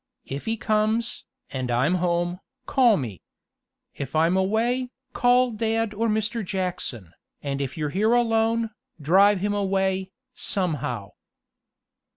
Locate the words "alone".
8.13-8.71